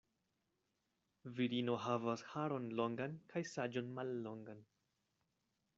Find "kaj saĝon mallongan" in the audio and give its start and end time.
3.35-4.65